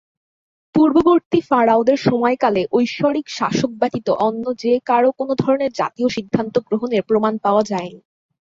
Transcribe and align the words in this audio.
পূর্ববর্তী 0.75 1.39
ফারাওদের 1.41 1.99
সময়কালে 2.01 2.61
ঐশ্বরিক 2.71 3.27
শাসক 3.29 3.71
ব্যতীত 3.71 4.07
অন্য 4.19 4.43
যে-কারও 4.59 5.09
কোনো 5.11 5.33
ধরনের 5.35 5.71
জাতীয় 5.71 6.07
সিদ্ধান্ত 6.09 6.55
গ্রহণের 6.67 7.03
প্রমাণ 7.03 7.33
পাওয়া 7.37 7.63
যায়নি। 7.63 8.01